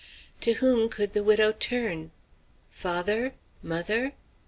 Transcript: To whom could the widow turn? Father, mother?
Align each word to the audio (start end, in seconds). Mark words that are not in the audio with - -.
To 0.39 0.53
whom 0.53 0.89
could 0.89 1.13
the 1.13 1.23
widow 1.23 1.51
turn? 1.51 2.09
Father, 2.71 3.35
mother? 3.61 4.13